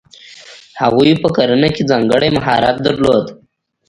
هغوی 0.81 1.11
په 1.23 1.29
کرنه 1.35 1.69
کې 1.75 1.83
ځانګړی 1.91 2.29
مهارت 2.37 2.75
درلود. 2.87 3.25